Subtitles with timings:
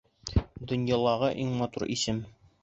[0.71, 2.25] Донъялағы иң матур исем!